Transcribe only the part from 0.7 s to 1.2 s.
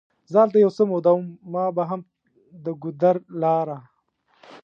څه موده